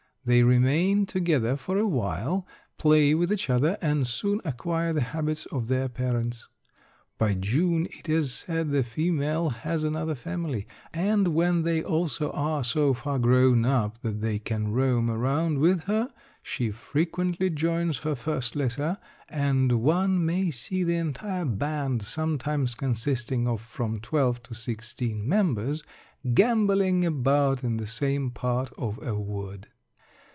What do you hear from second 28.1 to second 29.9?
part of a wood.